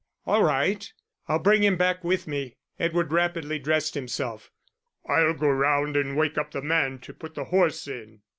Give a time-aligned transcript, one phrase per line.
[0.25, 0.91] "All right,
[1.27, 4.49] I'll bring him back with me." Edward rapidly dressed himself.
[5.07, 8.21] "I'll go round and wake up the man to put the horse in."